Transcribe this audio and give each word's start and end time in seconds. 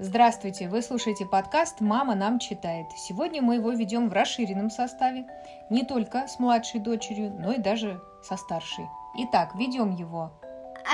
Здравствуйте! 0.00 0.68
Вы 0.68 0.80
слушаете 0.80 1.26
подкаст 1.26 1.80
«Мама 1.80 2.14
нам 2.14 2.38
читает». 2.38 2.86
Сегодня 2.96 3.42
мы 3.42 3.56
его 3.56 3.72
ведем 3.72 4.08
в 4.08 4.12
расширенном 4.12 4.70
составе, 4.70 5.26
не 5.70 5.84
только 5.84 6.28
с 6.28 6.38
младшей 6.38 6.78
дочерью, 6.78 7.34
но 7.36 7.54
и 7.54 7.58
даже 7.58 8.00
со 8.22 8.36
старшей. 8.36 8.86
Итак, 9.16 9.56
ведем 9.56 9.90
его 9.90 10.30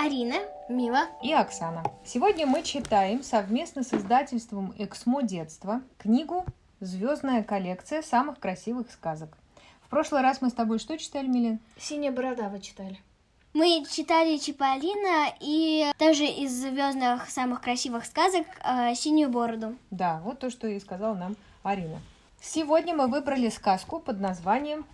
Арина, 0.02 0.36
Мила. 0.70 1.02
и 1.22 1.34
Оксана. 1.34 1.84
Сегодня 2.02 2.46
мы 2.46 2.62
читаем 2.62 3.22
совместно 3.22 3.82
с 3.82 3.92
издательством 3.92 4.72
«Эксмо 4.78 5.22
детства» 5.22 5.82
книгу 5.98 6.46
«Звездная 6.80 7.42
коллекция 7.42 8.00
самых 8.00 8.38
красивых 8.38 8.90
сказок». 8.90 9.36
В 9.82 9.90
прошлый 9.90 10.22
раз 10.22 10.40
мы 10.40 10.48
с 10.48 10.54
тобой 10.54 10.78
что 10.78 10.96
читали, 10.96 11.26
Милен? 11.26 11.58
Синяя 11.78 12.10
борода 12.10 12.48
вы 12.48 12.58
читали. 12.58 12.98
Мы 13.54 13.84
читали 13.88 14.36
Чиполлино 14.38 15.32
и 15.38 15.92
также 15.96 16.24
из 16.24 16.60
звездных 16.60 17.30
самых 17.30 17.60
красивых 17.60 18.04
сказок 18.04 18.44
э, 18.64 18.96
Синюю 18.96 19.30
бороду. 19.30 19.76
Да, 19.92 20.20
вот 20.24 20.40
то, 20.40 20.50
что 20.50 20.66
и 20.66 20.80
сказала 20.80 21.14
нам 21.14 21.36
Арина. 21.62 22.00
Сегодня 22.40 22.96
мы 22.96 23.06
выбрали 23.06 23.48
сказку 23.50 24.00
под 24.00 24.18
названием 24.18 24.84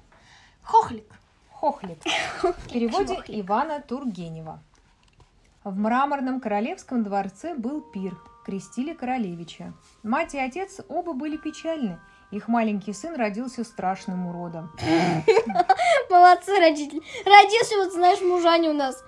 Хохлик. 0.63 1.11
«Хохлик» 1.55 2.01
в 2.43 2.71
переводе 2.71 3.23
Ивана 3.29 3.81
Тургенева. 3.81 4.63
В 5.65 5.79
мраморном 5.79 6.39
королевском 6.39 7.03
дворце 7.03 7.55
был 7.55 7.81
пир, 7.81 8.15
крестили 8.45 8.93
королевича. 8.93 9.73
Мать 10.03 10.35
и 10.35 10.39
отец 10.39 10.83
оба 10.91 11.15
были 11.15 11.39
печальны. 11.39 11.99
Их 12.31 12.47
маленький 12.47 12.93
сын 12.93 13.17
родился 13.17 13.65
страшным 13.65 14.29
уродом. 14.29 14.71
Молодцы 16.11 16.59
родители. 16.59 17.03
Родился, 17.25 17.77
вот 17.77 17.93
знаешь, 17.93 18.21
мужане 18.21 18.71
у 18.71 18.73
нас. 18.73 19.03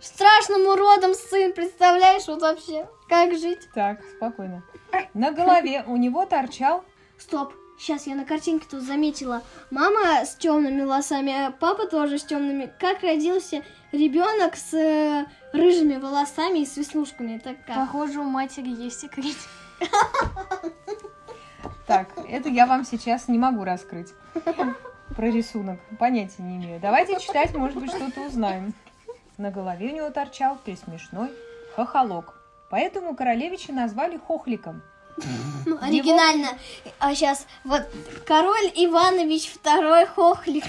Страшным 0.00 0.66
уродом 0.66 1.14
сын, 1.14 1.52
представляешь, 1.52 2.26
вот 2.26 2.42
вообще, 2.42 2.88
как 3.08 3.34
жить? 3.38 3.68
Так, 3.74 4.00
спокойно. 4.16 4.62
На 5.14 5.30
голове 5.32 5.84
у 5.86 5.96
него 5.96 6.26
торчал 6.26 6.84
Стоп, 7.18 7.54
сейчас 7.78 8.06
я 8.06 8.16
на 8.16 8.24
картинке 8.24 8.66
тут 8.68 8.82
заметила. 8.82 9.42
Мама 9.70 10.24
с 10.24 10.34
темными 10.34 10.82
волосами, 10.82 11.32
а 11.32 11.52
папа 11.52 11.86
тоже 11.86 12.18
с 12.18 12.24
темными. 12.24 12.72
Как 12.80 13.02
родился 13.02 13.62
ребенок 13.92 14.56
с 14.56 14.74
э, 14.74 15.26
рыжими 15.52 15.96
волосами 15.96 16.60
и 16.60 16.66
с 16.66 16.76
веснушками? 16.76 17.36
Это 17.36 17.54
как? 17.54 17.76
Похоже, 17.76 18.20
у 18.20 18.24
матери 18.24 18.70
есть 18.70 19.00
секрет. 19.00 19.36
Так, 21.86 22.08
это 22.28 22.48
я 22.48 22.66
вам 22.66 22.84
сейчас 22.84 23.28
не 23.28 23.38
могу 23.38 23.64
раскрыть. 23.64 24.08
Про 25.16 25.26
рисунок. 25.26 25.80
Понятия 25.98 26.42
не 26.42 26.56
имею. 26.56 26.80
Давайте 26.80 27.18
читать, 27.20 27.54
может 27.54 27.76
быть, 27.76 27.90
что-то 27.90 28.22
узнаем. 28.22 28.72
На 29.36 29.50
голове 29.50 29.92
у 29.92 29.96
него 29.96 30.10
торчал 30.10 30.56
присмешной 30.56 31.30
хохолок. 31.74 32.34
Поэтому 32.70 33.14
королевича 33.14 33.72
назвали 33.72 34.16
хохликом. 34.16 34.82
Ну, 35.66 35.78
оригинально. 35.80 36.48
А 36.98 37.14
сейчас 37.14 37.46
вот 37.64 37.82
король 38.26 38.72
Иванович 38.74 39.52
второй 39.52 40.06
хохлик. 40.06 40.64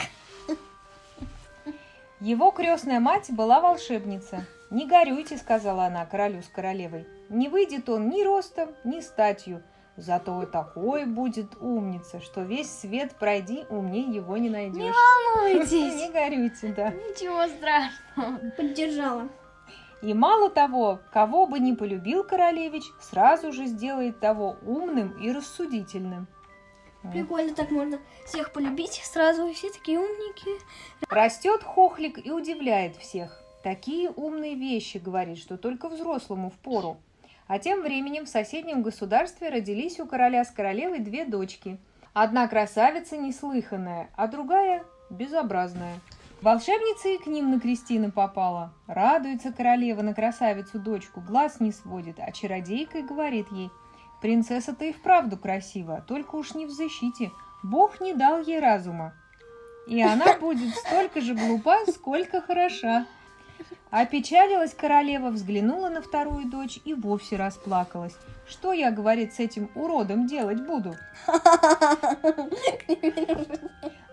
Его 2.19 2.52
крестная 2.52 3.00
мать 3.00 3.31
была 3.31 3.61
волшебница. 3.61 4.45
«Не 4.69 4.88
горюйте»,— 4.88 5.38
сказала 5.38 5.86
она 5.86 6.06
королю 6.06 6.41
с 6.41 6.47
королевой. 6.47 7.06
«Не 7.30 7.47
выйдет 7.47 7.89
он 7.89 8.09
ни 8.09 8.23
ростом, 8.23 8.69
ни 8.84 9.02
статью. 9.02 9.61
Зато 9.96 10.46
такой 10.46 11.06
будет 11.06 11.56
умница, 11.62 12.20
что 12.20 12.42
весь 12.42 12.72
свет 12.72 13.16
пройди, 13.20 13.66
умнее 13.70 14.16
его 14.16 14.38
не 14.38 14.50
найдешь». 14.50 14.82
Не 14.82 14.92
Волнуйтесь. 14.92 16.12
горюйте, 16.14 16.74
да. 16.76 16.90
Ничего 16.92 17.48
страшного. 17.48 18.52
Поддержала. 18.58 19.30
И 20.02 20.14
мало 20.14 20.50
того, 20.50 21.00
кого 21.12 21.46
бы 21.46 21.60
ни 21.60 21.74
полюбил 21.74 22.24
королевич, 22.24 22.84
сразу 23.00 23.54
же 23.54 23.68
сделает 23.68 24.20
того 24.20 24.58
умным 24.66 25.12
и 25.22 25.32
рассудительным. 25.32 26.28
Прикольно, 27.12 27.54
так 27.54 27.70
можно 27.70 28.00
всех 28.26 28.52
полюбить 28.52 29.02
сразу, 29.04 29.48
и 29.48 29.54
все 29.54 29.70
такие 29.72 30.00
умненькие. 30.00 30.58
Растет 31.10 31.64
хохлик 31.64 32.26
и 32.26 32.32
удивляет 32.32 32.96
всех. 32.96 33.42
Такие 33.62 34.09
умные 34.09 34.56
вещи, 34.56 34.98
говорит, 34.98 35.38
что 35.38 35.58
только 35.58 35.88
взрослому 35.88 36.50
впору. 36.50 36.98
А 37.53 37.59
тем 37.59 37.84
временем 37.84 38.25
в 38.25 38.30
соседнем 38.30 38.81
государстве 38.81 39.50
родились 39.50 40.00
у 40.00 40.08
короля 40.08 40.44
с 40.44 40.50
королевой 40.50 40.97
две 40.97 41.24
дочки. 41.24 41.78
Одна 42.12 42.47
красавица 42.47 43.16
неслыханная, 43.16 44.09
а 44.16 44.25
другая 44.25 44.84
безобразная. 45.12 46.00
Волшебница 46.41 47.09
и 47.09 47.19
к 47.19 47.28
ним 47.28 47.52
на 47.52 47.59
Кристина 47.59 48.09
попала. 48.09 48.74
Радуется 48.88 49.53
королева 49.53 50.02
на 50.02 50.16
красавицу 50.16 50.80
дочку, 50.80 51.22
глаз 51.22 51.59
не 51.59 51.72
сводит, 51.72 52.16
а 52.18 52.31
чародейка 52.31 52.97
и 52.97 53.03
говорит 53.03 53.46
ей, 53.52 53.70
«Принцесса-то 54.20 54.85
и 54.85 54.91
вправду 54.91 55.38
красива, 55.38 56.03
только 56.08 56.38
уж 56.38 56.56
не 56.56 56.66
в 56.66 56.72
защите, 56.72 57.30
Бог 57.62 58.02
не 58.02 58.16
дал 58.16 58.41
ей 58.41 58.59
разума, 58.59 59.14
и 59.85 60.02
она 60.02 60.40
будет 60.40 60.74
столько 60.74 61.22
же 61.22 61.35
глупа, 61.35 61.85
сколько 61.85 62.41
хороша». 62.41 63.06
Опечалилась 63.91 64.74
королева, 64.74 65.29
взглянула 65.29 65.90
на 65.90 66.01
вторую 66.01 66.50
дочь 66.50 66.79
и 66.84 66.94
вовсе 66.94 67.35
расплакалась. 67.35 68.16
«Что 68.47 68.74
я,— 68.74 68.91
говорит,— 68.91 69.34
с 69.35 69.40
этим 69.40 69.69
уродом 69.75 70.25
делать 70.28 70.66
буду?» 70.66 70.96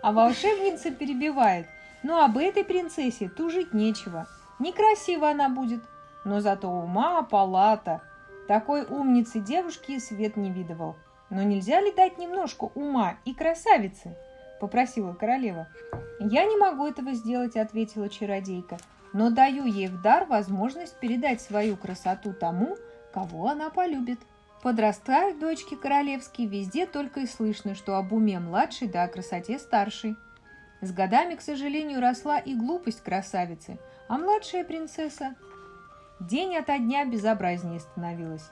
А 0.03 0.13
волшебница 0.13 0.91
перебивает. 0.91 1.67
«Ну, 2.03 2.23
об 2.23 2.39
этой 2.39 2.65
принцессе 2.65 3.29
тужить 3.29 3.75
нечего. 3.75 4.27
Некрасива 4.59 5.31
она 5.31 5.49
будет, 5.49 5.83
но 6.25 6.41
зато 6.41 6.71
ума 6.71 7.23
палата. 7.23 8.03
Такой 8.49 8.85
умницы 8.85 9.41
девушки 9.41 9.99
свет 9.99 10.37
не 10.37 10.51
видывал. 10.51 10.97
Но 11.31 11.43
нельзя 11.43 11.81
ли 11.81 11.93
дать 11.93 12.19
немножко 12.19 12.71
ума 12.75 13.17
и 13.25 13.35
красавицы?»– 13.35 14.17
попросила 14.61 15.13
королева. 15.15 15.69
«Я 16.21 16.45
не 16.45 16.57
могу 16.57 16.87
этого 16.87 17.13
сделать»,– 17.13 17.57
ответила 17.59 18.09
чародейка, 18.09 18.79
«но 19.13 19.31
даю 19.31 19.65
ей 19.65 19.89
в 19.89 20.01
дар 20.01 20.25
возможность 20.27 20.99
передать 21.01 21.41
свою 21.41 21.77
красоту 21.77 22.33
тому, 22.33 22.77
кого 23.13 23.49
она 23.49 23.71
полюбит». 23.71 24.21
Подрастают 24.63 25.39
дочки 25.39 25.75
королевские, 25.75 26.47
везде 26.47 26.87
только 26.87 27.21
и 27.21 27.27
слышно, 27.27 27.75
что 27.75 27.97
об 27.97 28.13
уме 28.13 28.39
младшей 28.39 28.89
да 28.89 29.05
о 29.05 29.09
красоте 29.09 29.59
старшей. 29.59 30.17
С 30.83 30.93
годами, 30.93 31.35
к 31.35 31.41
сожалению, 31.41 32.01
росла 32.01 32.39
и 32.39 32.55
глупость 32.55 33.03
красавицы, 33.03 33.79
а 34.09 34.19
младшая 34.19 34.65
принцесса 34.65 35.35
день 36.21 36.57
ото 36.57 36.79
дня 36.79 37.07
безобразнее 37.07 37.81
становилась. 37.81 38.51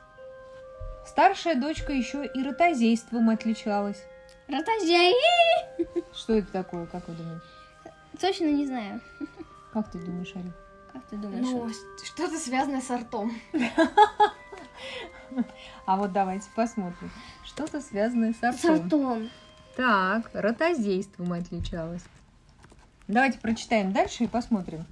Старшая 1.06 1.56
дочка 1.56 1.92
еще 1.92 2.24
и 2.26 2.42
ротозейством 2.42 3.28
отличалась. 3.30 4.02
Ротозей. 4.46 5.14
Что 6.14 6.34
это 6.34 6.50
такое, 6.52 6.86
как 6.86 7.06
вы 7.08 7.14
думаете? 7.14 7.42
Точно 8.18 8.44
не 8.44 8.66
знаю. 8.66 9.00
Как 9.72 9.90
ты 9.90 9.98
думаешь, 9.98 10.34
Ари? 10.34 10.52
Как 10.92 11.06
ты 11.06 11.16
думаешь? 11.16 11.46
Ну, 11.46 11.68
что-то 12.04 12.38
связанное 12.38 12.80
с 12.80 12.90
ртом. 12.90 13.32
А 15.86 15.96
вот 15.96 16.12
давайте 16.12 16.48
посмотрим. 16.54 17.10
Что-то 17.44 17.80
связанное 17.80 18.32
с 18.32 18.38
С 18.38 18.64
артом. 18.64 18.86
ртом. 18.86 19.30
Так, 19.76 20.30
ротозейством 20.32 21.32
отличалась. 21.32 22.02
Давайте 23.06 23.38
прочитаем 23.38 23.92
дальше 23.92 24.24
и 24.24 24.26
посмотрим. 24.26 24.84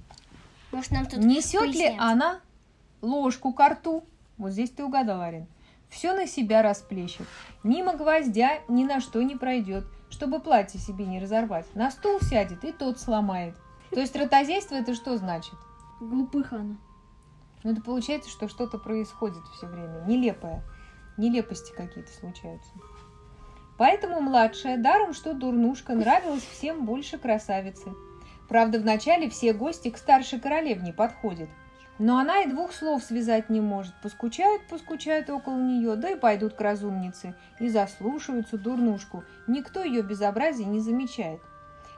Может, 0.71 0.91
нам 0.91 1.05
тут 1.05 1.19
Несет 1.19 1.73
ли 1.73 1.95
она 1.99 2.39
ложку 3.01 3.53
ко 3.53 3.69
рту? 3.69 4.03
Вот 4.37 4.51
здесь 4.51 4.69
ты 4.71 4.83
угадал, 4.83 5.21
Арин. 5.21 5.47
Все 5.89 6.13
на 6.13 6.27
себя 6.27 6.61
расплещет. 6.61 7.27
Мимо 7.63 7.93
гвоздя 7.93 8.59
ни 8.67 8.83
на 8.83 8.99
что 8.99 9.21
не 9.21 9.35
пройдет, 9.35 9.85
чтобы 10.09 10.39
платье 10.39 10.79
себе 10.79 11.05
не 11.05 11.19
разорвать. 11.19 11.65
На 11.75 11.91
стул 11.91 12.19
сядет 12.21 12.63
и 12.63 12.71
тот 12.71 12.99
сломает. 12.99 13.55
То 13.91 13.99
есть 13.99 14.15
ротозейство 14.15 14.75
это 14.75 14.93
что 14.93 15.17
значит? 15.17 15.55
Глупыха 15.99 16.57
она. 16.57 16.77
Ну, 17.63 17.71
это 17.71 17.81
получается, 17.81 18.29
что 18.29 18.47
что-то 18.47 18.77
происходит 18.77 19.43
все 19.55 19.67
время, 19.67 20.03
нелепое. 20.07 20.63
Нелепости 21.17 21.73
какие-то 21.75 22.11
случаются. 22.11 22.71
Поэтому 23.77 24.21
младшая, 24.21 24.77
даром 24.77 25.13
что 25.13 25.33
дурнушка, 25.33 25.93
нравилась 25.93 26.43
всем 26.43 26.85
больше 26.85 27.17
красавицы. 27.17 27.93
Правда, 28.47 28.79
вначале 28.79 29.29
все 29.29 29.53
гости 29.53 29.89
к 29.89 29.97
старшей 29.97 30.39
королевне 30.39 30.93
подходят. 30.93 31.49
Но 31.99 32.19
она 32.19 32.43
и 32.43 32.49
двух 32.49 32.73
слов 32.73 33.03
связать 33.03 33.49
не 33.49 33.59
может. 33.59 33.93
Поскучают, 34.03 34.67
поскучают 34.67 35.29
около 35.29 35.55
нее, 35.55 35.95
да 35.95 36.11
и 36.11 36.15
пойдут 36.15 36.53
к 36.53 36.61
разумнице. 36.61 37.35
И 37.59 37.69
заслушаются 37.69 38.57
дурнушку. 38.57 39.23
Никто 39.47 39.83
ее 39.83 40.03
безобразие 40.03 40.67
не 40.67 40.79
замечает. 40.79 41.41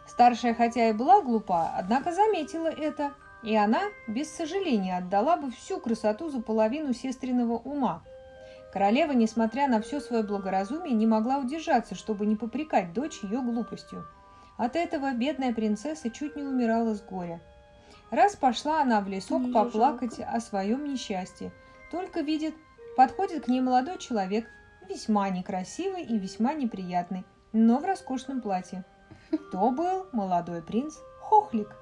Старшая, 0.10 0.56
хотя 0.56 0.90
и 0.90 0.94
была 0.94 1.22
глупа, 1.22 1.72
однако 1.78 2.12
заметила 2.12 2.68
это. 2.68 3.14
И 3.44 3.56
она, 3.56 3.84
без 4.08 4.30
сожаления, 4.30 4.98
отдала 4.98 5.38
бы 5.38 5.52
всю 5.52 5.80
красоту 5.80 6.30
за 6.30 6.42
половину 6.42 6.94
сестриного 6.94 7.54
ума. 7.54 8.02
Королева, 8.74 9.14
несмотря 9.14 9.68
на 9.68 9.82
все 9.82 10.02
свое 10.02 10.24
благоразумие, 10.24 10.94
не 10.94 11.08
могла 11.08 11.38
удержаться, 11.38 11.96
чтобы 11.96 12.26
не 12.26 12.36
попрекать 12.36 12.92
дочь 12.92 13.24
ее 13.24 13.40
глупостью. 13.42 14.06
От 14.58 14.76
этого 14.76 15.14
бедная 15.14 15.54
принцесса 15.54 16.10
чуть 16.10 16.36
не 16.36 16.44
умирала 16.44 16.96
с 16.96 17.02
горя. 17.02 17.40
Раз 18.10 18.36
пошла 18.36 18.82
она 18.82 19.02
в 19.02 19.08
лесок 19.08 19.42
Мне 19.42 19.54
поплакать 19.54 20.20
о 20.20 20.40
своем 20.42 20.84
несчастье, 20.84 21.52
только 21.92 22.22
видит, 22.22 22.56
подходит 22.98 23.46
к 23.46 23.48
ней 23.48 23.62
молодой 23.62 24.00
человек, 24.00 24.48
весьма 24.90 25.30
некрасивый 25.30 26.04
и 26.04 26.18
весьма 26.18 26.54
неприятный, 26.54 27.24
но 27.54 27.78
в 27.78 27.86
роскошном 27.86 28.42
платье. 28.42 28.84
То 29.52 29.72
был 29.72 30.08
молодой 30.12 30.62
принц 30.62 30.98
Хохлик, 31.22 31.76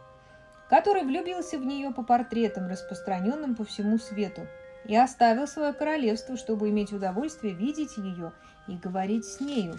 который 0.70 1.04
влюбился 1.04 1.58
в 1.58 1.66
нее 1.66 1.92
по 1.92 2.04
портретам, 2.04 2.68
распространенным 2.68 3.56
по 3.56 3.64
всему 3.64 3.98
свету, 3.98 4.48
и 4.86 4.96
оставил 4.96 5.48
свое 5.48 5.74
королевство, 5.74 6.38
чтобы 6.38 6.70
иметь 6.70 6.94
удовольствие 6.94 7.54
видеть 7.54 7.98
ее 7.98 8.34
и 8.68 8.76
говорить 8.76 9.26
с 9.26 9.40
нею. 9.40 9.76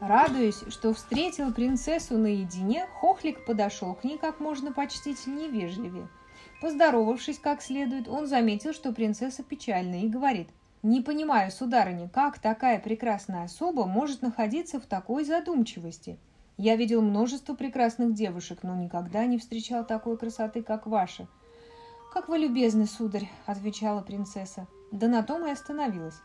Радуясь, 0.00 0.64
что 0.68 0.92
встретил 0.92 1.52
принцессу 1.52 2.18
наедине, 2.18 2.86
Хохлик 3.00 3.44
подошел 3.44 3.94
к 3.94 4.02
ней 4.02 4.18
как 4.18 4.40
можно 4.40 4.72
почтительнее 4.72 5.48
и 5.48 5.50
вежливее. 5.52 6.08
Поздоровавшись 6.60 7.38
как 7.38 7.62
следует, 7.62 8.08
он 8.08 8.26
заметил, 8.26 8.72
что 8.72 8.92
принцесса 8.92 9.44
печальна 9.44 10.02
и 10.02 10.08
говорит, 10.08 10.48
«Не 10.82 11.00
понимаю, 11.00 11.50
сударыня, 11.52 12.08
как 12.08 12.40
такая 12.40 12.80
прекрасная 12.80 13.44
особа 13.44 13.86
может 13.86 14.20
находиться 14.20 14.80
в 14.80 14.86
такой 14.86 15.24
задумчивости? 15.24 16.18
Я 16.56 16.76
видел 16.76 17.02
множество 17.02 17.54
прекрасных 17.54 18.14
девушек, 18.14 18.64
но 18.64 18.74
никогда 18.74 19.24
не 19.26 19.38
встречал 19.38 19.86
такой 19.86 20.18
красоты, 20.18 20.62
как 20.62 20.86
ваша». 20.86 21.28
«Как 22.12 22.28
вы 22.28 22.38
любезны, 22.38 22.86
сударь»,— 22.86 23.30
отвечала 23.46 24.02
принцесса. 24.02 24.66
Да 24.90 25.08
на 25.08 25.22
том 25.22 25.46
и 25.46 25.50
остановилась. 25.50 26.20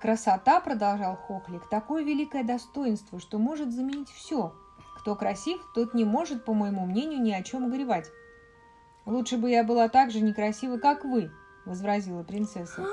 Красота, 0.00 0.60
продолжал 0.60 1.16
Хохлик, 1.16 1.68
такое 1.70 2.04
великое 2.04 2.44
достоинство, 2.44 3.18
что 3.18 3.38
может 3.38 3.72
заменить 3.72 4.10
все. 4.10 4.54
Кто 4.98 5.16
красив, 5.16 5.60
тот 5.74 5.94
не 5.94 6.04
может, 6.04 6.44
по 6.44 6.52
моему 6.52 6.84
мнению, 6.84 7.22
ни 7.22 7.32
о 7.32 7.42
чем 7.42 7.70
горевать. 7.70 8.10
Лучше 9.06 9.38
бы 9.38 9.50
я 9.50 9.64
была 9.64 9.88
так 9.88 10.10
же 10.10 10.20
некрасива, 10.20 10.76
как 10.76 11.04
вы, 11.04 11.30
возразила 11.64 12.22
принцесса. 12.22 12.84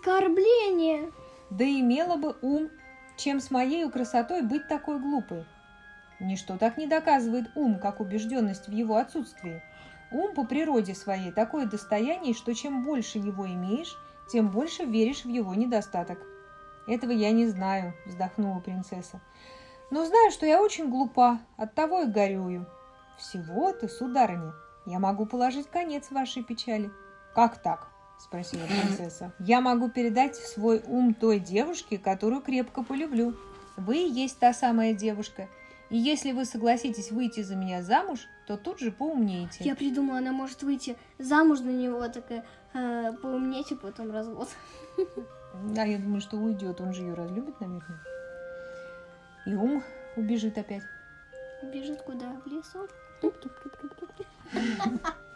Оскорбление! 0.00 1.12
Да 1.50 1.64
имела 1.64 2.16
бы 2.16 2.34
ум, 2.40 2.70
чем 3.18 3.38
с 3.38 3.50
моей 3.50 3.88
красотой 3.90 4.40
быть 4.40 4.66
такой 4.66 4.98
глупой. 4.98 5.44
Ничто 6.20 6.56
так 6.56 6.78
не 6.78 6.86
доказывает 6.86 7.50
ум, 7.54 7.78
как 7.78 8.00
убежденность 8.00 8.66
в 8.66 8.72
его 8.72 8.96
отсутствии. 8.96 9.62
Ум 10.10 10.34
по 10.34 10.44
природе 10.44 10.94
своей 10.94 11.32
такое 11.32 11.66
достояние, 11.66 12.32
что 12.32 12.54
чем 12.54 12.82
больше 12.82 13.18
его 13.18 13.46
имеешь, 13.46 13.94
тем 14.32 14.48
больше 14.48 14.84
веришь 14.84 15.24
в 15.24 15.28
его 15.28 15.54
недостаток. 15.54 16.18
Этого 16.86 17.10
я 17.10 17.30
не 17.30 17.46
знаю, 17.46 17.92
вздохнула 18.06 18.60
принцесса. 18.60 19.20
Но 19.90 20.06
знаю, 20.06 20.30
что 20.30 20.46
я 20.46 20.62
очень 20.62 20.88
глупа, 20.88 21.40
оттого 21.58 22.02
и 22.02 22.06
горюю. 22.06 22.66
Всего 23.18 23.72
ты, 23.72 23.86
сударыня, 23.86 24.54
я 24.86 24.98
могу 24.98 25.26
положить 25.26 25.68
конец 25.68 26.10
вашей 26.10 26.42
печали. 26.42 26.90
Как 27.34 27.60
так? 27.62 27.90
Спросила 28.20 28.66
принцесса. 28.66 29.32
Я 29.38 29.60
могу 29.60 29.88
передать 29.88 30.36
свой 30.36 30.82
ум 30.86 31.14
той 31.14 31.40
девушке, 31.40 31.98
которую 31.98 32.42
крепко 32.42 32.82
полюблю. 32.82 33.36
Вы 33.76 34.04
и 34.04 34.10
есть 34.10 34.38
та 34.38 34.52
самая 34.52 34.92
девушка. 34.92 35.48
И 35.88 35.96
если 35.96 36.32
вы 36.32 36.44
согласитесь 36.44 37.10
выйти 37.10 37.42
за 37.42 37.56
меня 37.56 37.82
замуж, 37.82 38.28
то 38.46 38.56
тут 38.56 38.78
же 38.78 38.92
поумнеете. 38.92 39.64
Я 39.64 39.74
придумала, 39.74 40.18
она 40.18 40.32
может 40.32 40.62
выйти 40.62 40.96
замуж 41.18 41.60
на 41.60 41.70
него, 41.70 42.06
такая, 42.08 42.44
э, 42.74 43.12
поумнеть 43.20 43.72
и 43.72 43.74
потом 43.74 44.12
развод. 44.12 44.48
Да, 45.74 45.82
я 45.82 45.98
думаю, 45.98 46.20
что 46.20 46.36
уйдет, 46.36 46.80
он 46.80 46.94
же 46.94 47.02
ее 47.02 47.14
разлюбит, 47.14 47.60
наверное. 47.60 47.98
И 49.46 49.54
ум 49.54 49.82
убежит 50.16 50.56
опять. 50.58 50.82
Бежит 51.72 52.02
куда? 52.02 52.40
В 52.44 52.46
лесок? 52.46 52.90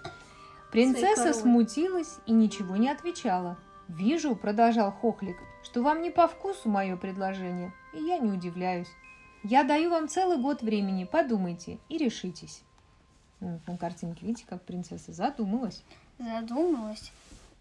Принцесса 0.74 1.32
смутилась 1.32 2.16
и 2.26 2.32
ничего 2.32 2.76
не 2.76 2.88
отвечала. 2.90 3.56
«Вижу»,— 3.86 4.34
продолжал 4.36 4.90
Хохлик,— 4.90 5.36
«что 5.62 5.82
вам 5.82 6.02
не 6.02 6.10
по 6.10 6.26
вкусу 6.26 6.68
мое 6.68 6.96
предложение, 6.96 7.72
и 7.92 8.02
я 8.02 8.18
не 8.18 8.32
удивляюсь. 8.32 8.88
Я 9.44 9.62
даю 9.62 9.90
вам 9.90 10.08
целый 10.08 10.36
год 10.38 10.62
времени, 10.62 11.04
подумайте 11.04 11.78
и 11.88 11.96
решитесь». 11.96 12.62
Ну, 13.38 13.60
На 13.68 13.76
картинке 13.76 14.26
видите, 14.26 14.46
как 14.48 14.62
принцесса 14.62 15.12
задумалась. 15.12 15.84
Задумалась. 16.18 17.12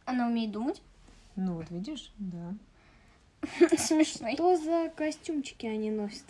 Она 0.06 0.28
умеет 0.28 0.52
думать? 0.52 0.82
Ну 1.36 1.54
вот 1.56 1.70
видишь, 1.70 2.12
да. 2.18 2.54
Смешной. 3.78 4.34
Что 4.34 4.58
за 4.58 4.90
костюмчики 4.96 5.68
они 5.68 5.92
носят? 5.92 6.26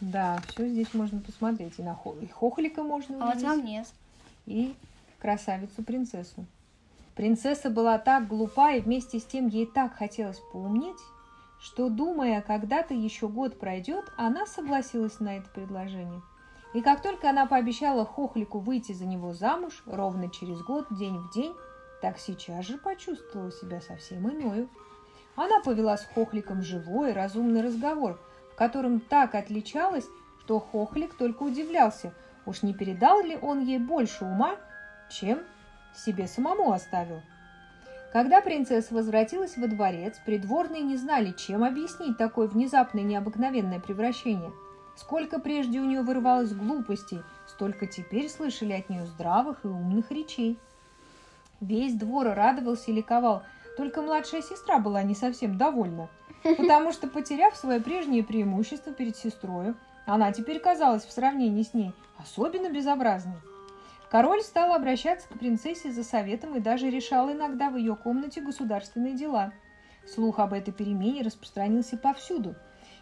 Да, 0.00 0.40
все 0.48 0.68
здесь 0.68 0.92
можно 0.92 1.20
посмотреть. 1.20 1.78
И 1.78 1.82
на 1.82 1.94
Хо- 1.94 2.16
и 2.20 2.26
Хохлика 2.26 2.82
можно 2.82 3.16
А 3.16 3.26
вот 3.26 3.36
увидеть. 3.36 3.48
вам 3.48 3.64
нет. 3.64 3.86
и 4.44 4.74
красавицу-принцессу. 5.26 6.46
Принцесса 7.16 7.68
была 7.68 7.98
так 7.98 8.28
глупа, 8.28 8.74
и 8.74 8.80
вместе 8.80 9.18
с 9.18 9.24
тем 9.24 9.48
ей 9.48 9.66
так 9.66 9.96
хотелось 9.96 10.40
поумнеть, 10.52 11.00
что, 11.58 11.88
думая, 11.88 12.42
когда-то 12.42 12.94
еще 12.94 13.26
год 13.26 13.58
пройдет, 13.58 14.04
она 14.16 14.46
согласилась 14.46 15.18
на 15.18 15.38
это 15.38 15.48
предложение. 15.50 16.22
И 16.74 16.80
как 16.80 17.02
только 17.02 17.28
она 17.28 17.46
пообещала 17.46 18.04
Хохлику 18.04 18.60
выйти 18.60 18.92
за 18.92 19.04
него 19.04 19.32
замуж, 19.32 19.82
ровно 19.86 20.30
через 20.30 20.62
год, 20.62 20.86
день 20.92 21.18
в 21.18 21.34
день, 21.34 21.56
так 22.00 22.18
сейчас 22.18 22.64
же 22.64 22.78
почувствовала 22.78 23.50
себя 23.50 23.80
совсем 23.80 24.30
иною. 24.30 24.68
Она 25.34 25.60
повела 25.60 25.96
с 25.96 26.04
Хохликом 26.04 26.62
живой, 26.62 27.12
разумный 27.12 27.62
разговор, 27.62 28.20
в 28.52 28.54
котором 28.54 29.00
так 29.00 29.34
отличалась, 29.34 30.06
что 30.44 30.60
Хохлик 30.60 31.14
только 31.14 31.42
удивлялся, 31.42 32.14
уж 32.44 32.62
не 32.62 32.74
передал 32.74 33.22
ли 33.22 33.36
он 33.36 33.64
ей 33.64 33.78
больше 33.78 34.24
ума, 34.24 34.56
чем 35.08 35.40
себе 35.94 36.26
самому 36.26 36.72
оставил. 36.72 37.22
Когда 38.12 38.40
принцесса 38.40 38.94
возвратилась 38.94 39.56
во 39.56 39.66
дворец, 39.66 40.16
придворные 40.24 40.82
не 40.82 40.96
знали, 40.96 41.32
чем 41.32 41.64
объяснить 41.64 42.16
такое 42.16 42.48
внезапное 42.48 43.02
необыкновенное 43.02 43.80
превращение. 43.80 44.52
Сколько 44.96 45.38
прежде 45.38 45.80
у 45.80 45.84
нее 45.84 46.02
вырывалось 46.02 46.54
глупостей, 46.54 47.20
столько 47.46 47.86
теперь 47.86 48.30
слышали 48.30 48.72
от 48.72 48.88
нее 48.88 49.04
здравых 49.04 49.64
и 49.64 49.68
умных 49.68 50.10
речей. 50.10 50.58
Весь 51.60 51.94
двор 51.94 52.28
радовался 52.28 52.90
и 52.90 52.94
ликовал, 52.94 53.42
только 53.76 54.00
младшая 54.00 54.40
сестра 54.40 54.78
была 54.78 55.02
не 55.02 55.14
совсем 55.14 55.58
довольна, 55.58 56.08
потому 56.42 56.92
что, 56.92 57.08
потеряв 57.08 57.54
свое 57.56 57.80
прежнее 57.80 58.24
преимущество 58.24 58.92
перед 58.92 59.16
сестрой, 59.16 59.74
она 60.06 60.32
теперь 60.32 60.60
казалась 60.60 61.04
в 61.04 61.12
сравнении 61.12 61.62
с 61.62 61.74
ней 61.74 61.92
особенно 62.18 62.70
безобразной. 62.70 63.36
Король 64.10 64.42
стал 64.42 64.72
обращаться 64.72 65.28
к 65.28 65.38
принцессе 65.38 65.90
за 65.90 66.04
советом 66.04 66.54
и 66.56 66.60
даже 66.60 66.88
решал 66.90 67.30
иногда 67.32 67.70
в 67.70 67.76
ее 67.76 67.96
комнате 67.96 68.40
государственные 68.40 69.14
дела. 69.14 69.52
Слух 70.06 70.38
об 70.38 70.52
этой 70.52 70.72
перемене 70.72 71.22
распространился 71.22 71.96
повсюду. 71.96 72.54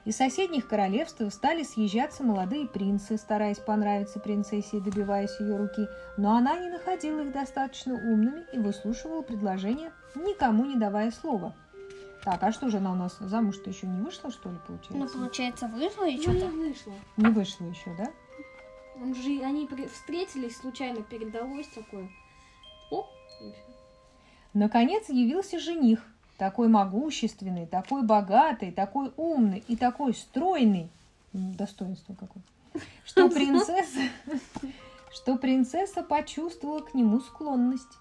Из 0.06 0.16
соседних 0.16 0.68
королевств 0.68 1.20
стали 1.30 1.62
съезжаться 1.62 2.22
молодые 2.22 2.66
принцы, 2.66 3.16
стараясь 3.16 3.58
понравиться 3.58 4.20
принцессе 4.20 4.76
и 4.78 4.80
добиваясь 4.80 5.38
ее 5.40 5.56
руки, 5.56 5.86
но 6.18 6.36
она 6.36 6.58
не 6.58 6.68
находила 6.70 7.20
их 7.20 7.32
достаточно 7.32 7.94
умными 7.94 8.44
и 8.52 8.58
выслушивала 8.58 9.22
предложения, 9.22 9.92
никому 10.14 10.66
не 10.66 10.76
давая 10.76 11.10
слова. 11.10 11.54
Так, 12.22 12.42
а 12.42 12.52
что 12.52 12.70
же 12.70 12.78
она 12.78 12.92
у 12.92 12.96
нас 12.96 13.16
замуж-то 13.18 13.68
еще 13.68 13.86
не 13.86 14.00
вышла, 14.00 14.30
что 14.30 14.48
ли, 14.50 14.56
Ну, 14.56 14.76
получается? 14.78 15.18
получается, 15.18 15.68
вышло 15.68 16.08
и 16.08 16.16
Ну, 16.16 16.22
что-то. 16.22 16.36
не 16.38 16.68
вышло. 16.68 16.92
Не 17.18 17.26
вышла 17.26 17.64
еще, 17.66 17.94
да? 17.98 18.06
Он 19.00 19.14
же, 19.14 19.42
они 19.42 19.68
встретились, 19.92 20.56
случайно 20.56 21.02
передалось 21.02 21.66
такое. 21.68 22.08
Оп, 22.90 23.06
и 23.40 23.50
всё. 23.50 23.72
Наконец 24.52 25.08
явился 25.08 25.58
жених, 25.58 26.00
такой 26.38 26.68
могущественный, 26.68 27.66
такой 27.66 28.02
богатый, 28.02 28.70
такой 28.70 29.12
умный 29.16 29.64
и 29.66 29.76
такой 29.76 30.14
стройный, 30.14 30.90
достоинство 31.32 32.14
какое, 32.14 32.42
что 33.04 33.28
принцесса, 33.28 34.00
что 35.12 35.36
принцесса 35.36 36.02
почувствовала 36.02 36.80
к 36.80 36.94
нему 36.94 37.20
склонность. 37.20 37.98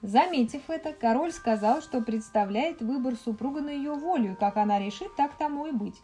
Заметив 0.00 0.62
это, 0.68 0.92
король 0.92 1.32
сказал, 1.32 1.80
что 1.80 2.00
представляет 2.00 2.80
выбор 2.80 3.14
супруга 3.14 3.60
на 3.60 3.70
ее 3.70 3.92
волю, 3.92 4.32
и 4.32 4.36
как 4.36 4.56
она 4.56 4.80
решит, 4.80 5.14
так 5.16 5.36
тому 5.36 5.66
и 5.66 5.70
быть. 5.70 5.94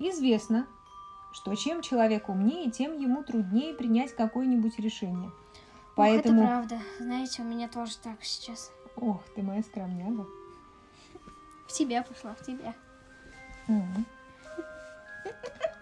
Известно, 0.00 0.66
что 1.36 1.54
чем 1.54 1.82
человек 1.82 2.30
умнее, 2.30 2.70
тем 2.70 2.98
ему 2.98 3.22
труднее 3.22 3.74
принять 3.74 4.16
какое-нибудь 4.16 4.78
решение. 4.78 5.30
Поэтому... 5.94 6.40
Ох, 6.40 6.48
это 6.48 6.54
правда. 6.54 6.78
Знаете, 6.98 7.42
у 7.42 7.44
меня 7.44 7.68
тоже 7.68 7.98
так 7.98 8.24
сейчас. 8.24 8.72
Ох, 8.96 9.22
ты 9.34 9.42
моя 9.42 9.62
скромняга. 9.62 10.26
В 11.68 11.72
тебя 11.72 12.02
пошла, 12.02 12.34
в 12.34 12.42
тебя. 12.42 12.74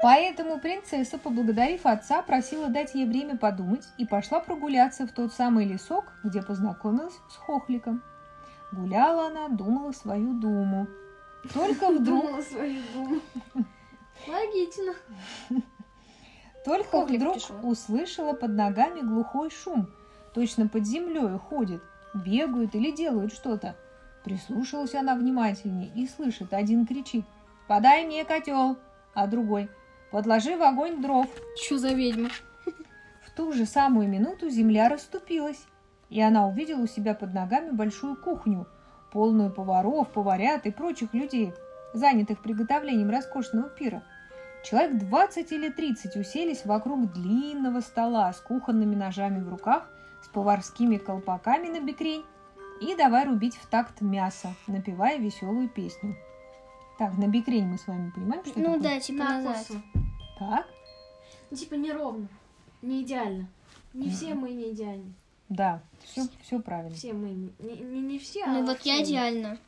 Поэтому 0.02 0.58
принцесса, 0.58 1.18
поблагодарив 1.18 1.86
отца, 1.86 2.20
просила 2.22 2.68
дать 2.68 2.96
ей 2.96 3.06
время 3.06 3.38
подумать 3.38 3.86
и 3.96 4.04
пошла 4.04 4.40
прогуляться 4.40 5.06
в 5.06 5.12
тот 5.12 5.32
самый 5.32 5.66
лесок, 5.66 6.04
где 6.24 6.42
познакомилась 6.42 7.14
с 7.30 7.36
Хохликом. 7.36 8.02
Гуляла 8.72 9.28
она, 9.28 9.48
думала 9.48 9.92
свою 9.92 10.34
думу. 10.34 10.88
Только 11.52 11.90
вдруг, 11.90 12.24
Думала 12.24 12.42
свою 12.42 12.82
думу. 12.92 13.20
Логично. 14.26 14.94
только 16.64 16.88
Хохлик 16.90 17.20
вдруг 17.20 17.34
пришел. 17.34 17.56
услышала 17.62 18.32
под 18.32 18.52
ногами 18.52 19.00
глухой 19.00 19.50
шум, 19.50 19.88
точно 20.32 20.66
под 20.68 20.86
землей 20.86 21.38
ходит, 21.38 21.82
бегают 22.14 22.74
или 22.74 22.90
делают 22.90 23.32
что-то. 23.32 23.76
Прислушалась 24.24 24.94
она 24.94 25.14
внимательнее 25.14 25.92
и 25.94 26.06
слышит, 26.06 26.54
один 26.54 26.86
кричит 26.86 27.26
«Подай 27.68 28.06
мне 28.06 28.24
котел!», 28.24 28.78
а 29.12 29.26
другой 29.26 29.68
«Подложи 30.10 30.56
в 30.56 30.62
огонь 30.62 31.02
дров!». 31.02 31.26
Что 31.62 31.78
за 31.78 31.88
ведьма? 31.88 32.30
В 33.22 33.36
ту 33.36 33.52
же 33.52 33.66
самую 33.66 34.08
минуту 34.08 34.48
земля 34.48 34.88
расступилась, 34.88 35.66
и 36.08 36.20
она 36.22 36.46
увидела 36.46 36.82
у 36.82 36.86
себя 36.86 37.14
под 37.14 37.34
ногами 37.34 37.70
большую 37.70 38.16
кухню, 38.16 38.66
полную 39.12 39.52
поваров, 39.52 40.08
поварят 40.12 40.66
и 40.66 40.70
прочих 40.70 41.12
людей, 41.12 41.52
занятых 41.92 42.42
приготовлением 42.42 43.10
роскошного 43.10 43.68
пира. 43.68 44.02
Человек 44.64 44.96
20 44.98 45.52
или 45.52 45.68
30 45.68 46.16
уселись 46.16 46.64
вокруг 46.64 47.12
длинного 47.12 47.80
стола 47.80 48.32
с 48.32 48.40
кухонными 48.40 48.94
ножами 48.94 49.42
в 49.42 49.48
руках, 49.48 49.90
с 50.22 50.28
поварскими 50.28 50.96
колпаками 50.96 51.68
на 51.68 51.80
бекрень 51.84 52.24
и 52.80 52.96
давай 52.96 53.26
рубить 53.26 53.54
в 53.56 53.66
такт 53.66 54.00
мясо, 54.00 54.54
напевая 54.66 55.18
веселую 55.18 55.68
песню. 55.68 56.16
Так, 56.98 57.16
на 57.18 57.28
бекрень 57.28 57.66
мы 57.66 57.76
с 57.78 57.86
вами 57.86 58.10
понимаем, 58.10 58.44
что 58.44 58.58
Ну 58.58 58.74
такое? 58.74 58.80
да, 58.80 59.00
типа 59.00 59.24
назад. 59.24 59.44
Накосы. 59.44 59.82
Так, 60.38 60.66
Ну, 61.50 61.56
Типа 61.56 61.74
неровно, 61.74 62.28
не 62.82 63.02
идеально. 63.02 63.48
Не 63.92 64.10
все 64.10 64.34
мы 64.34 64.50
не 64.50 64.72
идеальны. 64.72 65.12
да, 65.48 65.82
все, 66.02 66.22
все 66.42 66.58
правильно. 66.58 66.96
Все 66.96 67.12
мы 67.12 67.28
не, 67.30 67.52
не, 67.60 68.00
не 68.00 68.18
все, 68.18 68.44
а 68.44 68.48
Ну 68.48 68.64
вот 68.66 68.78
все 68.80 68.96
я 68.96 69.02
идеально. 69.02 69.58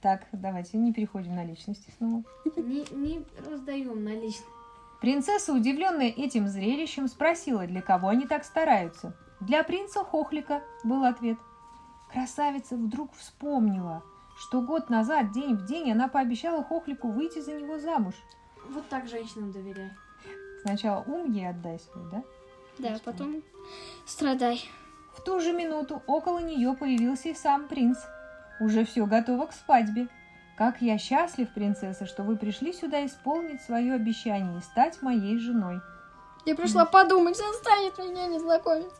Так, 0.00 0.26
давайте 0.32 0.76
не 0.76 0.92
переходим 0.92 1.34
на 1.34 1.44
личности 1.44 1.90
снова. 1.96 2.22
Не, 2.56 2.84
не 2.92 3.24
наличные. 3.46 3.63
Принцесса, 5.04 5.52
удивленная 5.52 6.08
этим 6.08 6.48
зрелищем, 6.48 7.08
спросила, 7.08 7.66
для 7.66 7.82
кого 7.82 8.08
они 8.08 8.26
так 8.26 8.42
стараются. 8.42 9.14
«Для 9.38 9.62
принца 9.62 10.02
Хохлика»,— 10.02 10.62
был 10.82 11.04
ответ. 11.04 11.36
Красавица 12.10 12.74
вдруг 12.74 13.12
вспомнила, 13.12 14.02
что 14.38 14.62
год 14.62 14.88
назад, 14.88 15.30
день 15.32 15.56
в 15.56 15.66
день, 15.66 15.92
она 15.92 16.08
пообещала 16.08 16.64
Хохлику 16.64 17.10
выйти 17.10 17.40
за 17.40 17.52
него 17.52 17.78
замуж. 17.78 18.14
Вот 18.70 18.88
так 18.88 19.06
женщинам 19.06 19.52
доверяй. 19.52 19.90
Сначала 20.62 21.02
ум 21.02 21.30
ей 21.32 21.50
отдай 21.50 21.78
свой, 21.80 22.10
да? 22.10 22.24
Да, 22.78 22.98
потом 23.04 23.42
страдай. 24.06 24.66
В 25.12 25.20
ту 25.22 25.38
же 25.38 25.52
минуту 25.52 26.02
около 26.06 26.38
нее 26.38 26.74
появился 26.74 27.28
и 27.28 27.34
сам 27.34 27.68
принц. 27.68 27.98
Уже 28.58 28.86
все 28.86 29.04
готово 29.04 29.48
к 29.48 29.52
свадьбе. 29.52 30.08
Как 30.56 30.80
я 30.80 30.98
счастлив, 30.98 31.52
принцесса, 31.52 32.06
что 32.06 32.22
вы 32.22 32.36
пришли 32.36 32.72
сюда 32.72 33.04
исполнить 33.04 33.60
свое 33.62 33.94
обещание 33.94 34.58
и 34.58 34.62
стать 34.62 35.02
моей 35.02 35.38
женой. 35.38 35.80
Я 36.46 36.54
пришла 36.54 36.84
подумать, 36.84 37.36
застанет 37.36 37.98
меня 37.98 38.26
незнакомец. 38.26 38.92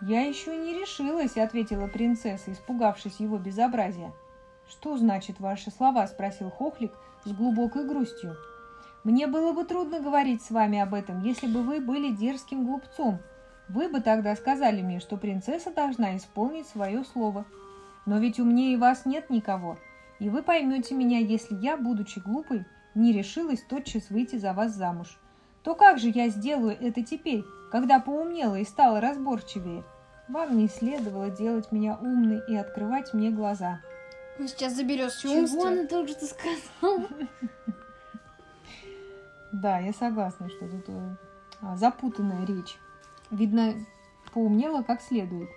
«Я 0.00 0.22
еще 0.22 0.56
не 0.56 0.72
решилась»,— 0.72 1.36
ответила 1.36 1.86
принцесса, 1.86 2.52
испугавшись 2.52 3.20
его 3.20 3.36
безобразия. 3.36 4.14
«Что 4.66 4.96
значит 4.96 5.38
ваши 5.40 5.70
слова?»— 5.70 6.06
спросил 6.08 6.50
Хохлик 6.50 6.92
с 7.24 7.32
глубокой 7.32 7.86
грустью. 7.86 8.36
«Мне 9.04 9.26
было 9.26 9.52
бы 9.52 9.64
трудно 9.64 10.00
говорить 10.00 10.42
с 10.42 10.50
вами 10.50 10.78
об 10.78 10.94
этом, 10.94 11.22
если 11.22 11.46
бы 11.46 11.62
вы 11.62 11.80
были 11.80 12.14
дерзким 12.14 12.64
глупцом. 12.64 13.18
Вы 13.68 13.88
бы 13.88 14.00
тогда 14.00 14.34
сказали 14.34 14.80
мне, 14.80 15.00
что 15.00 15.18
принцесса 15.18 15.70
должна 15.70 16.16
исполнить 16.16 16.68
свое 16.68 17.04
слово. 17.04 17.44
Но 18.06 18.18
ведь 18.18 18.40
умнее 18.40 18.78
вас 18.78 19.04
нет 19.04 19.28
никого, 19.28 19.76
и 20.20 20.28
вы 20.28 20.42
поймете 20.42 20.94
меня, 20.94 21.18
если 21.18 21.56
я, 21.56 21.76
будучи 21.76 22.20
глупой, 22.20 22.64
не 22.94 23.12
решилась 23.12 23.62
тотчас 23.62 24.10
выйти 24.10 24.36
за 24.36 24.52
вас 24.52 24.72
замуж. 24.72 25.18
То 25.62 25.74
как 25.74 25.98
же 25.98 26.10
я 26.10 26.28
сделаю 26.28 26.76
это 26.78 27.02
теперь, 27.02 27.42
когда 27.72 27.98
поумнела 28.00 28.56
и 28.56 28.64
стала 28.64 29.00
разборчивее? 29.00 29.82
Вам 30.28 30.58
не 30.58 30.68
следовало 30.68 31.30
делать 31.30 31.72
меня 31.72 31.98
умной 32.00 32.42
и 32.46 32.54
открывать 32.54 33.12
мне 33.14 33.30
глаза. 33.30 33.80
Он 34.38 34.46
сейчас 34.46 34.74
заберет 34.74 35.10
все 35.10 35.28
Чего 35.28 35.40
умство. 35.40 35.68
она 35.68 35.86
только 35.86 36.12
что 36.12 36.26
сказала? 36.26 37.08
Да, 39.52 39.80
я 39.80 39.92
согласна, 39.92 40.48
что 40.48 40.68
тут 40.68 40.84
э, 40.86 41.16
а, 41.60 41.76
запутанная 41.76 42.46
речь. 42.46 42.78
Видно, 43.32 43.74
поумнела 44.32 44.82
как 44.84 45.02
следует. 45.02 45.48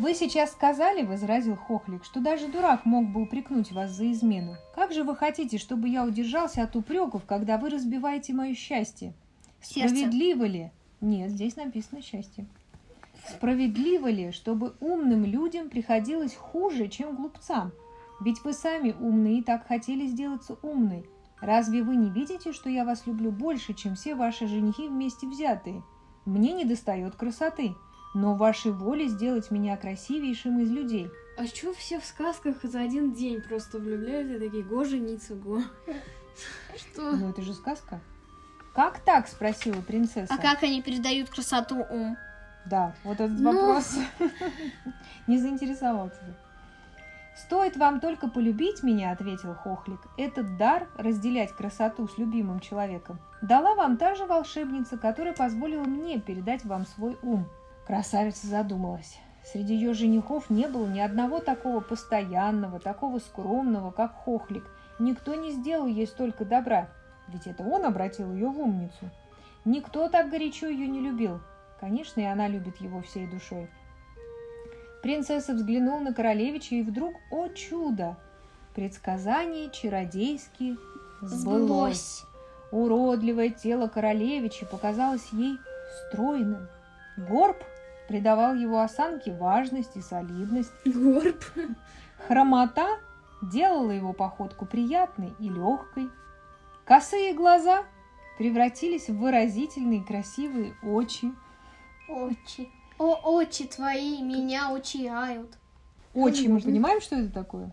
«Вы 0.00 0.14
сейчас 0.14 0.52
сказали,— 0.52 1.02
возразил 1.06 1.56
Хохлик,— 1.56 2.04
что 2.06 2.20
даже 2.20 2.48
дурак 2.48 2.86
мог 2.86 3.06
бы 3.06 3.20
упрекнуть 3.20 3.70
вас 3.70 3.90
за 3.90 4.10
измену. 4.10 4.56
Как 4.74 4.94
же 4.94 5.04
вы 5.04 5.14
хотите, 5.14 5.58
чтобы 5.58 5.90
я 5.90 6.06
удержался 6.06 6.62
от 6.62 6.74
упреков, 6.74 7.26
когда 7.26 7.58
вы 7.58 7.68
разбиваете 7.68 8.32
мое 8.32 8.54
счастье? 8.54 9.12
Сердце. 9.60 9.94
Справедливо 9.94 10.44
ли? 10.44 10.70
Нет, 11.02 11.30
здесь 11.30 11.54
написано 11.56 12.00
счастье. 12.00 12.46
Справедливо 13.28 14.08
ли, 14.08 14.32
чтобы 14.32 14.74
умным 14.80 15.26
людям 15.26 15.68
приходилось 15.68 16.34
хуже, 16.34 16.88
чем 16.88 17.14
глупцам? 17.14 17.70
Ведь 18.22 18.42
вы 18.42 18.54
сами 18.54 18.96
умные 18.98 19.40
и 19.40 19.42
так 19.42 19.66
хотели 19.66 20.06
сделаться 20.06 20.56
умной. 20.62 21.04
Разве 21.42 21.82
вы 21.82 21.96
не 21.96 22.08
видите, 22.08 22.54
что 22.54 22.70
я 22.70 22.86
вас 22.86 23.06
люблю 23.06 23.30
больше, 23.30 23.74
чем 23.74 23.96
все 23.96 24.14
ваши 24.14 24.46
женихи 24.46 24.88
вместе 24.88 25.26
взятые? 25.26 25.82
Мне 26.24 26.54
не 26.54 26.64
достает 26.64 27.16
красоты, 27.16 27.74
но 28.14 28.34
в 28.34 28.38
вашей 28.38 28.72
воле 28.72 29.08
сделать 29.08 29.50
меня 29.50 29.76
красивейшим 29.76 30.60
из 30.60 30.70
людей. 30.70 31.10
А 31.38 31.46
чё 31.46 31.72
все 31.72 32.00
в 32.00 32.04
сказках 32.04 32.56
за 32.62 32.80
один 32.80 33.12
день 33.12 33.40
просто 33.40 33.78
влюбляются 33.78 34.36
и 34.36 34.38
такие, 34.38 34.62
го 34.62 34.84
жениться, 34.84 35.34
го. 35.34 35.62
Что? 36.76 37.12
Ну 37.12 37.30
это 37.30 37.42
же 37.42 37.54
сказка. 37.54 38.00
Как 38.74 39.00
так? 39.00 39.28
спросила 39.28 39.80
принцесса. 39.80 40.32
А 40.32 40.38
как 40.38 40.62
они 40.62 40.82
передают 40.82 41.30
красоту 41.30 41.84
ум? 41.90 42.16
Да, 42.66 42.94
вот 43.04 43.20
этот 43.20 43.38
Ну. 43.38 43.52
вопрос 43.52 43.96
не 45.26 45.38
заинтересовал 45.38 46.10
тебя. 46.10 46.36
«Стоит 47.36 47.76
вам 47.76 48.00
только 48.00 48.28
полюбить 48.28 48.82
меня»,— 48.82 49.10
ответил 49.12 49.54
Хохлик. 49.54 50.00
«Этот 50.18 50.58
дар 50.58 50.88
разделять 50.96 51.52
красоту 51.52 52.06
с 52.06 52.18
любимым 52.18 52.60
человеком 52.60 53.18
дала 53.40 53.74
вам 53.74 53.96
та 53.96 54.14
же 54.14 54.26
волшебница, 54.26 54.98
которая 54.98 55.32
позволила 55.32 55.84
мне 55.84 56.20
передать 56.20 56.64
вам 56.66 56.84
свой 56.86 57.16
ум». 57.22 57.48
Красавица 57.90 58.46
задумалась. 58.46 59.18
Среди 59.42 59.74
ее 59.74 59.94
женихов 59.94 60.48
не 60.48 60.68
было 60.68 60.86
ни 60.86 61.00
одного 61.00 61.40
такого 61.40 61.80
постоянного, 61.80 62.78
такого 62.78 63.18
скромного, 63.18 63.90
как 63.90 64.14
Хохлик. 64.14 64.62
Никто 65.00 65.34
не 65.34 65.50
сделал 65.50 65.88
ей 65.88 66.06
столько 66.06 66.44
добра, 66.44 66.88
ведь 67.26 67.48
это 67.48 67.64
он 67.64 67.84
обратил 67.84 68.32
ее 68.32 68.46
в 68.46 68.60
умницу. 68.60 69.10
Никто 69.64 70.08
так 70.08 70.30
горячо 70.30 70.68
ее 70.68 70.86
не 70.86 71.00
любил. 71.00 71.40
Конечно, 71.80 72.20
и 72.20 72.26
она 72.26 72.46
любит 72.46 72.76
его 72.76 73.02
всей 73.02 73.26
душой. 73.26 73.68
Принцесса 75.02 75.52
взглянула 75.52 75.98
на 75.98 76.14
королевича, 76.14 76.76
и 76.76 76.82
вдруг, 76.82 77.14
о 77.32 77.48
чудо! 77.48 78.16
Предсказание 78.72 79.68
чародейски 79.68 80.76
сбылось. 81.22 82.22
Уродливое 82.70 83.48
тело 83.50 83.88
королевича 83.88 84.64
показалось 84.64 85.26
ей 85.32 85.58
стройным. 86.06 86.68
Горб 87.16 87.64
придавал 88.10 88.56
его 88.56 88.80
осанке 88.80 89.32
важность 89.32 89.96
и 89.96 90.02
солидность. 90.02 90.72
Горб. 90.84 91.44
Хромота 92.26 92.98
делала 93.40 93.92
его 93.92 94.12
походку 94.12 94.66
приятной 94.66 95.32
и 95.38 95.48
легкой. 95.48 96.10
Косые 96.84 97.34
глаза 97.34 97.84
превратились 98.36 99.08
в 99.08 99.16
выразительные 99.16 100.02
красивые 100.02 100.74
очи. 100.82 101.32
Очи. 102.08 102.68
О, 102.98 103.14
очи 103.36 103.68
твои 103.68 104.20
меня 104.22 104.72
учают. 104.72 105.56
Очи, 106.12 106.48
мы 106.48 106.60
понимаем, 106.60 107.00
что 107.00 107.14
это 107.14 107.32
такое? 107.32 107.70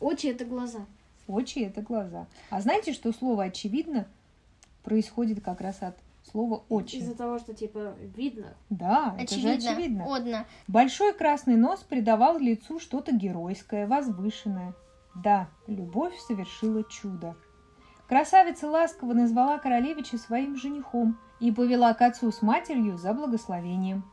Очи 0.00 0.26
это 0.26 0.44
глаза. 0.44 0.84
Очи– 1.28 1.58
это 1.60 1.80
глаза. 1.80 2.26
А 2.50 2.60
знаете, 2.60 2.92
что 2.92 3.12
слово 3.12 3.44
«очевидно» 3.44 4.08
происходит 4.82 5.44
как 5.44 5.60
раз 5.60 5.80
от 5.82 5.96
слова 6.30 6.64
«очи»? 6.68 6.96
Из-за 6.96 7.14
того, 7.14 7.38
что 7.38 7.54
типа 7.54 7.94
видно. 8.14 8.56
Да, 8.70 9.14
это 9.18 9.34
же 9.34 9.48
Очевидно. 9.48 9.72
очевидно. 9.72 10.16
Одна. 10.16 10.46
Большой 10.68 11.12
красный 11.14 11.56
нос 11.56 11.80
придавал 11.80 12.38
лицу 12.38 12.78
что-то 12.78 13.12
геройское, 13.12 13.86
возвышенное. 13.86 14.74
Да, 15.14 15.48
любовь 15.66 16.18
совершила 16.18 16.84
чудо. 16.84 17.36
Красавица 18.08 18.68
ласково 18.68 19.14
назвала 19.14 19.58
королевича 19.58 20.16
своим 20.18 20.56
женихом 20.56 21.18
и 21.40 21.50
повела 21.50 21.92
к 21.94 22.02
отцу 22.02 22.30
с 22.30 22.42
матерью 22.42 22.96
за 22.96 23.12
благословением. 23.12 24.04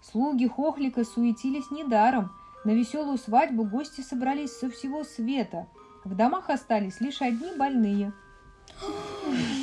Слуги 0.00 0.46
Хохлика 0.46 1.04
суетились 1.04 1.70
недаром. 1.70 2.32
На 2.64 2.70
веселую 2.70 3.18
свадьбу 3.18 3.64
гости 3.64 4.00
собрались 4.00 4.56
со 4.56 4.70
всего 4.70 5.04
света. 5.04 5.66
В 6.04 6.14
домах 6.14 6.48
остались 6.48 7.00
лишь 7.00 7.22
одни 7.22 7.56
больные. 7.56 8.12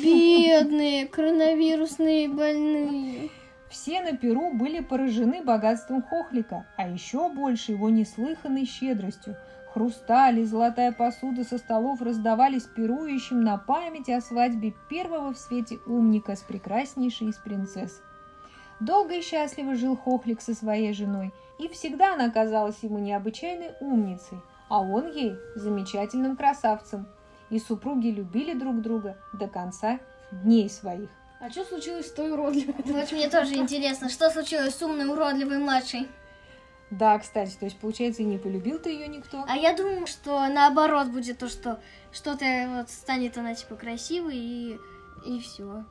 Бедные 0.02 1.06
коронавирусные 1.06 2.28
больные. 2.28 3.30
Все 3.68 4.02
на 4.02 4.16
Перу 4.16 4.52
были 4.52 4.80
поражены 4.80 5.42
богатством 5.42 6.02
Хохлика, 6.02 6.66
а 6.76 6.88
еще 6.88 7.28
больше 7.28 7.72
его 7.72 7.88
неслыханной 7.88 8.64
щедростью. 8.64 9.36
Хрусталь 9.72 10.40
и 10.40 10.44
золотая 10.44 10.90
посуда 10.90 11.44
со 11.44 11.56
столов 11.56 12.02
раздавались 12.02 12.64
пирующим 12.64 13.42
на 13.42 13.56
память 13.56 14.10
о 14.10 14.20
свадьбе 14.20 14.74
первого 14.88 15.32
в 15.32 15.38
свете 15.38 15.78
умника 15.86 16.34
с 16.34 16.40
прекраснейшей 16.40 17.28
из 17.28 17.36
принцесс. 17.36 18.02
Долго 18.80 19.14
и 19.14 19.22
счастливо 19.22 19.76
жил 19.76 19.96
Хохлик 19.96 20.40
со 20.40 20.54
своей 20.54 20.92
женой, 20.92 21.32
и 21.58 21.68
всегда 21.68 22.14
она 22.14 22.30
казалась 22.30 22.82
ему 22.82 22.98
необычайной 22.98 23.74
умницей, 23.80 24.38
а 24.68 24.80
он 24.80 25.12
ей 25.12 25.36
замечательным 25.54 26.36
красавцем. 26.36 27.06
И 27.50 27.58
супруги 27.58 28.08
любили 28.08 28.54
друг 28.54 28.80
друга 28.80 29.18
до 29.32 29.48
конца 29.48 29.98
дней 30.30 30.70
своих. 30.70 31.10
А 31.40 31.50
что 31.50 31.64
случилось 31.64 32.06
с 32.06 32.12
той 32.12 32.32
уродливой? 32.32 32.74
Вот 32.84 33.12
мне 33.12 33.28
тоже 33.28 33.54
интересно, 33.54 34.08
что 34.08 34.30
случилось 34.30 34.74
с 34.74 34.82
умной, 34.82 35.06
уродливой 35.06 35.58
младшей? 35.58 36.06
Да, 36.90 37.18
кстати, 37.18 37.56
то 37.58 37.66
есть, 37.66 37.78
получается, 37.78 38.22
и 38.22 38.26
не 38.26 38.36
полюбил 38.36 38.78
ты 38.78 38.90
ее 38.90 39.06
никто. 39.06 39.44
А 39.48 39.56
я 39.56 39.74
думаю, 39.74 40.06
что 40.06 40.46
наоборот 40.48 41.08
будет 41.08 41.38
то, 41.38 41.48
что 41.48 41.80
что-то 42.12 42.44
вот 42.68 42.90
станет 42.90 43.38
она 43.38 43.54
типа 43.54 43.76
красивой 43.76 44.36
и 44.36 44.78
и 45.24 45.38
все. 45.40 45.84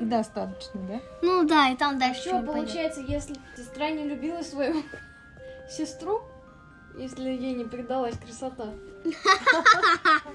И 0.00 0.04
достаточно, 0.04 0.80
да? 0.86 1.00
Ну 1.22 1.44
да, 1.44 1.70
и 1.70 1.76
там 1.76 1.98
дальше 1.98 2.28
Что 2.28 2.42
получается, 2.42 3.00
если 3.00 3.34
сестра 3.56 3.90
не 3.90 4.04
любила 4.04 4.42
свою 4.42 4.82
сестру, 5.70 6.22
если 6.98 7.28
ей 7.30 7.54
не 7.54 7.64
передалась 7.64 8.16
красота? 8.18 8.68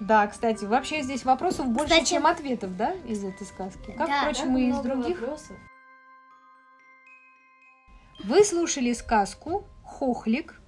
Да, 0.00 0.26
кстати, 0.26 0.64
вообще 0.64 1.02
здесь 1.02 1.24
вопросов 1.24 1.68
больше, 1.68 1.92
Кстати- 1.94 2.10
чем 2.10 2.26
ответов, 2.26 2.76
да, 2.76 2.92
из 3.06 3.22
этой 3.22 3.46
сказки? 3.46 3.94
Как, 3.96 4.08
Да, 4.08 4.22
впрочем, 4.22 4.56
и 4.58 4.68
из 4.70 4.78
других. 4.80 5.20
вопросов. 5.20 5.56
Вы 8.24 8.44
слушали 8.44 8.92
сказку 8.94 9.64
«Хохлик». 9.84 10.60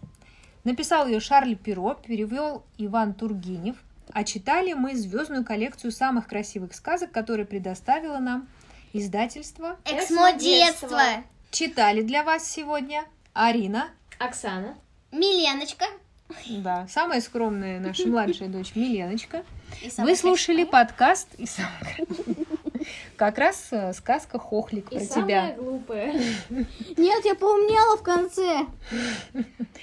Написал 0.63 1.09
ее 1.09 1.19
Шарль 1.19 1.57
Перо, 1.57 1.95
перевел 1.95 2.65
Иван 2.79 3.13
Тургенев. 3.15 3.77
А 4.13 4.23
читали 4.23 4.73
мы 4.73 4.95
звездную 4.95 5.45
коллекцию 5.45 5.91
самых 5.91 6.29
красивых 6.29 6.73
сказок, 6.75 7.11
которые 7.11 7.47
предоставило 7.47 8.19
нам 8.19 8.47
издательство. 8.93 9.79
Эксмо 9.85 10.33
детство. 10.35 11.01
Читали 11.51 12.03
для 12.03 12.23
вас 12.23 12.49
сегодня 12.49 13.05
Арина, 13.33 13.89
Оксана. 14.19 14.75
Миленочка. 15.13 15.87
да, 16.49 16.87
самая 16.89 17.21
скромная 17.21 17.79
наша 17.81 18.07
младшая 18.09 18.49
дочь 18.49 18.73
Миленочка. 18.75 19.45
Вы 19.99 20.17
слушали 20.17 20.65
подкаст 20.65 21.29
и 21.37 21.47
самая- 21.47 21.97
как 23.17 23.39
раз 23.39 23.69
э, 23.71 23.93
сказка 23.93 24.39
«Хохлик» 24.39 24.87
И 24.93 24.97
про 24.99 25.05
самая 25.05 25.53
тебя. 25.53 25.55
глупая. 25.63 26.13
Нет, 26.97 27.25
я 27.25 27.35
поумнела 27.35 27.97
в 27.97 28.03
конце. 28.03 28.67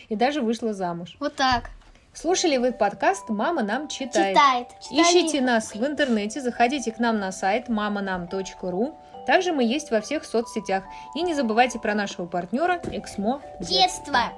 И 0.10 0.16
даже 0.16 0.42
вышла 0.42 0.74
замуж. 0.74 1.16
Вот 1.20 1.36
так. 1.36 1.70
Слушали 2.14 2.58
вы 2.58 2.74
подкаст 2.74 3.30
«Мама 3.30 3.64
нам 3.64 3.88
читает». 3.88 4.36
Читает. 4.36 4.68
Ищите 4.92 5.40
нас 5.42 5.74
в 5.74 5.86
интернете, 5.86 6.42
заходите 6.42 6.92
к 6.92 7.00
нам 7.00 7.20
на 7.20 7.32
сайт 7.32 7.70
mamanam.ru. 7.70 8.96
Также 9.26 9.52
мы 9.54 9.64
есть 9.64 9.92
во 9.92 10.02
всех 10.02 10.26
соцсетях. 10.26 10.84
И 11.16 11.22
не 11.22 11.34
забывайте 11.34 11.80
про 11.80 11.94
нашего 11.94 12.26
партнера 12.26 12.82
Эксмо 12.92 13.42
Детство. 13.60 14.34